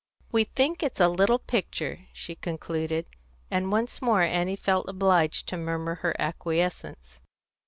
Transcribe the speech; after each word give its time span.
"We 0.31 0.45
think 0.45 0.81
it's 0.81 0.99
a 0.99 1.07
little 1.07 1.37
picture," 1.37 2.07
she 2.11 2.33
concluded, 2.33 3.05
and 3.51 3.71
once 3.71 4.01
more 4.01 4.23
Annie 4.23 4.55
felt 4.55 4.89
obliged 4.89 5.47
to 5.49 5.57
murmur 5.57 5.93
her 6.01 6.15
acquiescence. 6.19 7.21